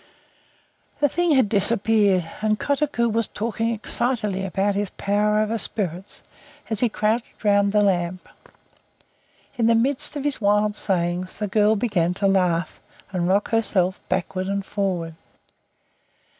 [0.99, 6.23] The Thing had disappeared, and Kotuko was talking excitedly about his power over spirits
[6.71, 8.27] as he crouched round the lamp.
[9.59, 12.79] In the middle of his wild sayings the girl began to laugh,
[13.11, 15.13] and rock herself backward and forward.